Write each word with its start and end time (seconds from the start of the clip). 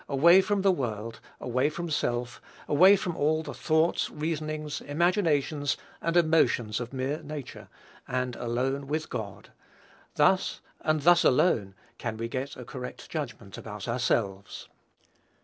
Away 0.09 0.41
from 0.41 0.63
the 0.63 0.71
world; 0.71 1.19
away 1.39 1.69
from 1.69 1.91
self; 1.91 2.41
away 2.67 2.95
from 2.95 3.15
all 3.15 3.43
the 3.43 3.53
thoughts, 3.53 4.09
reasonings, 4.09 4.81
imaginations, 4.81 5.77
and 6.01 6.17
emotions 6.17 6.79
of 6.79 6.91
mere 6.91 7.21
nature, 7.21 7.67
and 8.07 8.35
"alone" 8.35 8.87
with 8.87 9.11
God, 9.11 9.51
thus, 10.15 10.59
and 10.79 11.01
thus 11.03 11.23
alone, 11.23 11.75
can 11.99 12.17
we 12.17 12.27
get 12.27 12.57
a 12.57 12.65
correct 12.65 13.09
judgment 13.11 13.59
about 13.59 13.87
ourselves. 13.87 14.67